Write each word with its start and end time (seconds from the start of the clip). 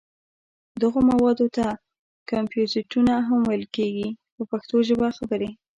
دغو 0.81 0.99
موادو 1.09 1.45
ته 1.57 1.65
کمپوزېټونه 2.29 3.13
هم 3.27 3.39
ویل 3.49 3.65
کېږي 3.75 4.09
په 4.35 4.41
پښتو 4.51 4.75
ژبه 4.87 5.07
خبرې. 5.17 5.49